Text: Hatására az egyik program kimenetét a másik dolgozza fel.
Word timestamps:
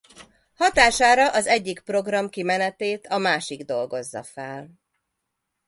Hatására 0.55 1.31
az 1.31 1.45
egyik 1.47 1.79
program 1.79 2.29
kimenetét 2.29 3.07
a 3.07 3.17
másik 3.17 3.63
dolgozza 3.65 4.23
fel. 4.23 4.67